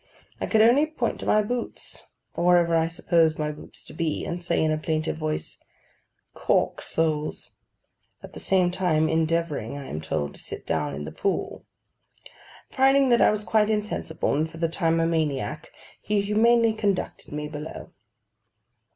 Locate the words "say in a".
4.41-4.77